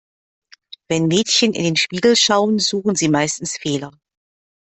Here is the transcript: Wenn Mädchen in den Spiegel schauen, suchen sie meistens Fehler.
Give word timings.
Wenn 0.87 1.09
Mädchen 1.09 1.53
in 1.53 1.63
den 1.63 1.75
Spiegel 1.75 2.15
schauen, 2.15 2.57
suchen 2.57 2.95
sie 2.95 3.07
meistens 3.07 3.55
Fehler. 3.57 3.91